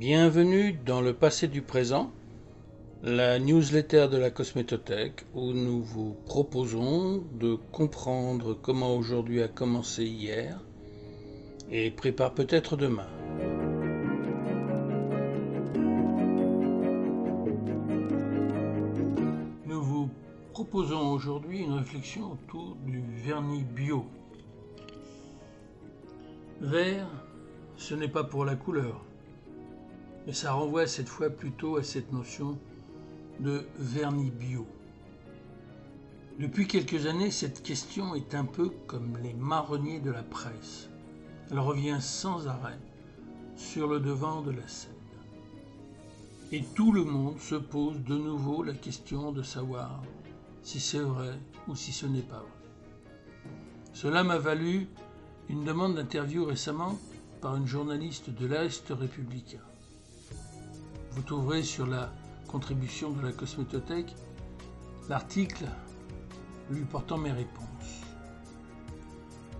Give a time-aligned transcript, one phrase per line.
[0.00, 2.10] Bienvenue dans le passé du présent,
[3.02, 10.06] la newsletter de la Cosmétothèque où nous vous proposons de comprendre comment aujourd'hui a commencé
[10.06, 10.58] hier
[11.70, 13.08] et prépare peut-être demain.
[19.66, 20.08] Nous vous
[20.54, 24.06] proposons aujourd'hui une réflexion autour du vernis bio.
[26.62, 27.10] Vert,
[27.76, 29.04] ce n'est pas pour la couleur,
[30.30, 32.56] mais ça renvoie cette fois plutôt à cette notion
[33.40, 34.64] de vernis bio.
[36.38, 40.88] Depuis quelques années, cette question est un peu comme les marronniers de la presse.
[41.50, 42.78] Elle revient sans arrêt
[43.56, 44.92] sur le devant de la scène.
[46.52, 50.00] Et tout le monde se pose de nouveau la question de savoir
[50.62, 53.50] si c'est vrai ou si ce n'est pas vrai.
[53.94, 54.86] Cela m'a valu
[55.48, 56.96] une demande d'interview récemment
[57.40, 59.58] par une journaliste de l'Est républicain.
[61.12, 62.12] Vous trouverez sur la
[62.46, 64.14] contribution de la Cosmétothèque
[65.08, 65.66] l'article
[66.70, 67.66] lui portant mes réponses.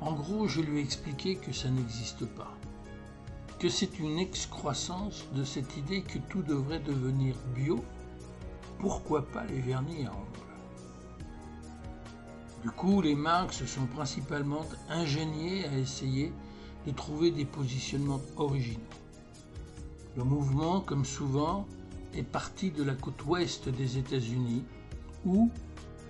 [0.00, 2.56] En gros, je lui ai expliqué que ça n'existe pas,
[3.58, 7.84] que c'est une excroissance de cette idée que tout devrait devenir bio,
[8.78, 10.42] pourquoi pas les vernis à ongles.
[12.62, 16.32] Du coup, les marques se sont principalement ingéniées à essayer
[16.86, 19.01] de trouver des positionnements originaux.
[20.16, 21.66] Le mouvement, comme souvent,
[22.14, 24.62] est parti de la côte ouest des États-Unis
[25.24, 25.50] où,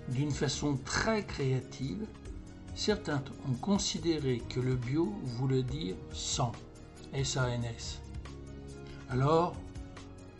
[0.09, 2.05] d'une façon très créative,
[2.75, 6.51] certains ont considéré que le bio voulait dire sans,
[7.13, 8.01] S-A-N-S.
[9.09, 9.55] Alors,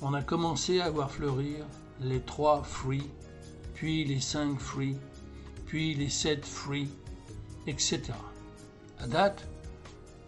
[0.02, 1.66] on a commencé à voir fleurir
[2.02, 3.08] les trois free,
[3.76, 4.98] puis les cinq free,
[5.66, 6.90] puis les sept free,
[7.68, 8.02] etc.
[9.00, 9.48] À date,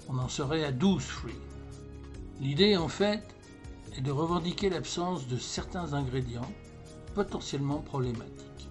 [0.08, 1.34] on en serait à 12 free.
[2.42, 3.24] L'idée, en fait,
[3.98, 6.52] est de revendiquer l'absence de certains ingrédients
[7.14, 8.70] potentiellement problématiques.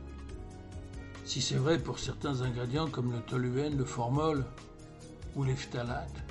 [1.25, 4.44] Si c'est vrai pour certains ingrédients comme le toluène, le formol
[5.34, 6.22] ou les phtalates,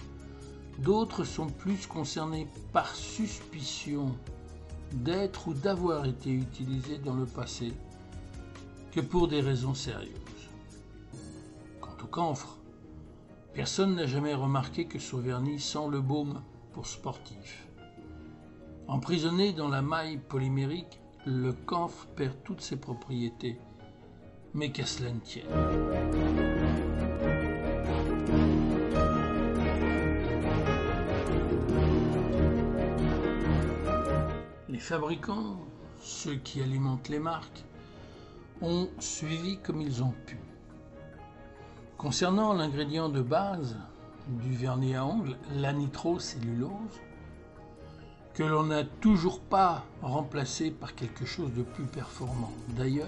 [0.77, 4.15] d'autres sont plus concernés par suspicion
[4.91, 7.73] d'être ou d'avoir été utilisés dans le passé
[8.91, 10.11] que pour des raisons sérieuses.
[11.81, 12.57] Quant au camphre,
[13.53, 16.43] personne n'a jamais remarqué que ce vernis sent le baume
[16.73, 17.67] pour sportifs.
[18.87, 23.57] Emprisonné dans la maille polymérique, le camphre perd toutes ses propriétés.
[24.53, 25.45] Mais qu'à cela ne tienne.
[34.69, 35.57] Les fabricants,
[36.01, 37.63] ceux qui alimentent les marques,
[38.61, 40.37] ont suivi comme ils ont pu.
[41.97, 43.77] Concernant l'ingrédient de base
[44.27, 46.99] du vernis à ongles, la nitrocellulose,
[48.33, 52.51] que l'on n'a toujours pas remplacé par quelque chose de plus performant.
[52.69, 53.07] D'ailleurs,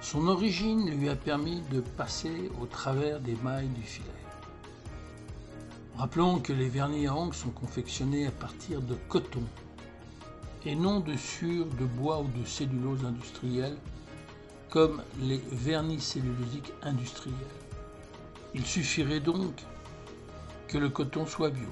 [0.00, 4.06] son origine lui a permis de passer au travers des mailles du filet.
[5.96, 9.42] Rappelons que les vernis à ongles sont confectionnés à partir de coton
[10.64, 13.76] et non de sur de bois ou de cellulose industrielle
[14.68, 17.36] comme les vernis cellulosiques industriels.
[18.54, 19.54] Il suffirait donc
[20.68, 21.68] que le coton soit bio.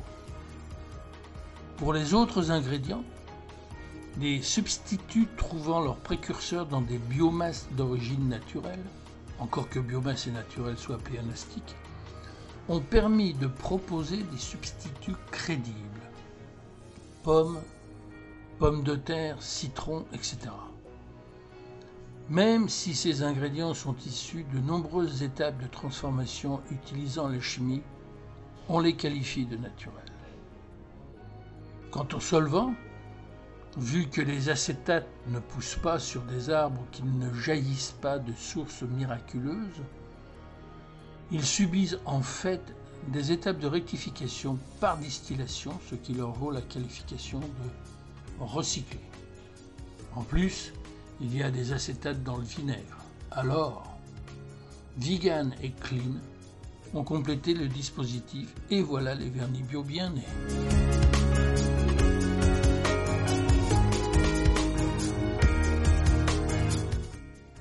[1.76, 3.04] Pour les autres ingrédients,
[4.16, 8.84] des substituts trouvant leur précurseur dans des biomasses d'origine naturelle,
[9.40, 11.74] encore que biomasse et naturelle soient pléonastiques,
[12.68, 15.78] ont permis de proposer des substituts crédibles.
[17.22, 17.60] Pommes,
[18.58, 20.38] pommes de terre, citron, etc.
[22.30, 27.82] Même si ces ingrédients sont issus de nombreuses étapes de transformation utilisant la chimie,
[28.68, 30.02] on les qualifie de naturels.
[31.90, 32.74] Quant aux solvants,
[33.76, 38.32] vu que les acétates ne poussent pas sur des arbres qui ne jaillissent pas de
[38.32, 39.82] sources miraculeuses,
[41.30, 42.74] ils subissent en fait
[43.08, 49.00] des étapes de rectification par distillation, ce qui leur vaut la qualification de recyclé.
[50.14, 50.72] En plus,
[51.20, 52.98] il y a des acétates dans le vinaigre.
[53.30, 53.84] Alors,
[54.96, 56.20] vegan et clean
[56.94, 60.22] ont complété le dispositif et voilà les vernis bio bien nés.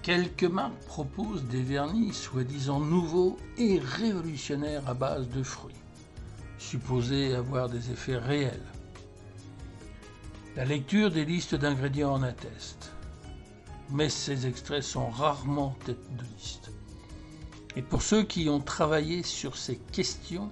[0.03, 5.74] Quelques marques proposent des vernis soi-disant nouveaux et révolutionnaires à base de fruits,
[6.57, 8.65] supposés avoir des effets réels.
[10.57, 12.91] La lecture des listes d'ingrédients en atteste,
[13.89, 16.69] mais ces extraits sont rarement tête de liste.
[17.75, 20.52] Et pour ceux qui ont travaillé sur ces questions,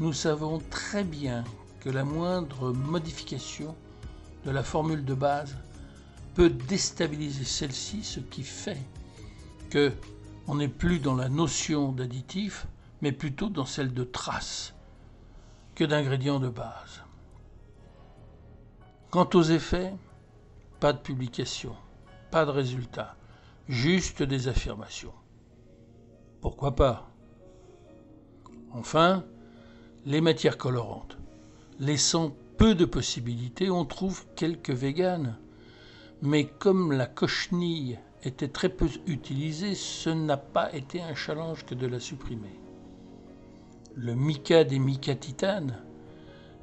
[0.00, 1.44] nous savons très bien
[1.80, 3.74] que la moindre modification
[4.44, 5.56] de la formule de base
[6.34, 8.80] peut déstabiliser celle-ci, ce qui fait
[9.70, 9.92] que
[10.46, 12.66] on n'est plus dans la notion d'additif,
[13.00, 14.74] mais plutôt dans celle de trace
[15.74, 17.02] que d'ingrédients de base.
[19.10, 19.94] Quant aux effets,
[20.80, 21.74] pas de publication,
[22.30, 23.16] pas de résultats,
[23.68, 25.12] juste des affirmations.
[26.42, 27.08] Pourquoi pas?
[28.72, 29.24] Enfin,
[30.04, 31.16] les matières colorantes.
[31.78, 35.38] Laissant peu de possibilités, on trouve quelques véganes.
[36.20, 41.76] Mais comme la cochenille était très peu utilisée, ce n'a pas été un challenge que
[41.76, 42.58] de la supprimer.
[43.94, 45.78] Le mica des mica titane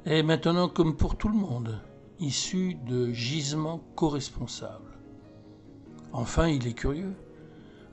[0.04, 1.80] est maintenant comme pour tout le monde,
[2.18, 4.98] issu de gisements co-responsables.
[6.12, 7.14] Enfin, il est curieux,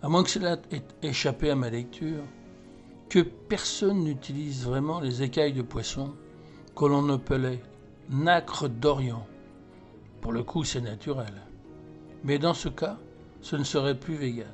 [0.02, 2.24] à moins que cela ait échappé à ma lecture,
[3.10, 6.14] que personne n'utilise vraiment les écailles de poisson
[6.76, 7.62] que l'on appelait
[8.10, 9.26] nacre d'Orient.
[10.22, 11.34] Pour le coup, c'est naturel.
[12.24, 12.98] Mais dans ce cas,
[13.42, 14.48] ce ne serait plus vegan,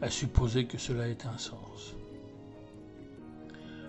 [0.00, 1.94] à supposer que cela ait un sens.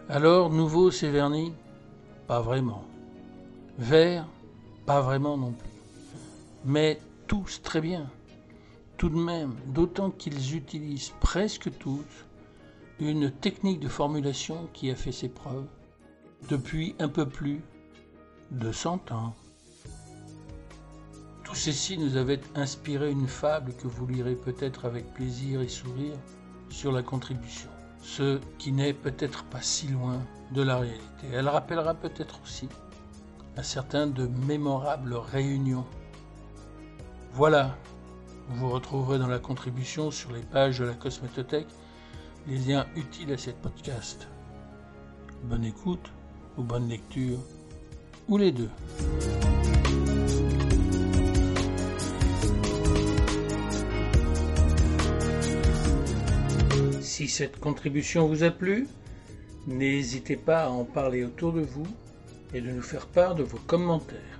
[0.10, 1.54] Alors, nouveau, c'est verni?
[2.28, 2.84] Pas vraiment.
[3.78, 4.28] Vert?
[4.86, 5.70] Pas vraiment non plus.
[6.64, 8.10] Mais tous très bien.
[8.98, 12.06] Tout de même, d'autant qu'ils utilisent presque tous
[13.00, 15.68] une technique de formulation qui a fait ses preuves
[16.50, 17.62] depuis un peu plus
[18.52, 19.36] de 100 ans.
[21.44, 26.16] Tout ceci nous avait inspiré une fable que vous lirez peut-être avec plaisir et sourire
[26.70, 27.70] sur la contribution,
[28.02, 30.22] ce qui n'est peut-être pas si loin
[30.52, 31.28] de la réalité.
[31.34, 32.70] Elle rappellera peut-être aussi
[33.58, 35.86] un certain de mémorables réunions.
[37.34, 37.78] Voilà,
[38.50, 41.68] vous retrouverez dans la contribution sur les pages de la Cosmétothèque
[42.48, 44.28] les liens utiles à cette podcast.
[45.44, 46.12] Bonne écoute
[46.58, 47.40] ou bonne lecture,
[48.28, 48.70] ou les deux.
[57.02, 58.88] Si cette contribution vous a plu,
[59.68, 61.88] n'hésitez pas à en parler autour de vous
[62.54, 64.35] et de nous faire part de vos commentaires.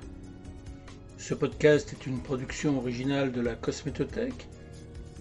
[1.28, 4.48] Ce podcast est une production originale de la Cosmétothèque.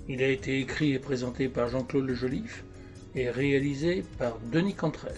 [0.07, 2.15] Il a été écrit et présenté par Jean-Claude Le
[3.17, 5.17] est réalisé par Denis Cantrel.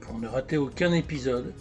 [0.00, 1.52] Pour ne rater aucun épisode,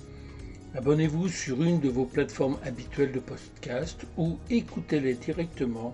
[0.73, 5.93] abonnez-vous sur une de vos plateformes habituelles de podcast ou écoutez-les directement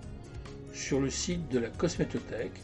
[0.74, 2.62] sur le site de la Cosmétothèque